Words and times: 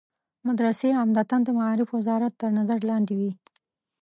مدرسې 0.47 0.89
عمدتاً 1.01 1.37
د 1.43 1.49
معارف 1.57 1.89
وزارت 1.97 2.33
تر 2.41 2.51
نظر 2.59 2.79
لاندې 2.89 3.13
وي. 3.19 3.31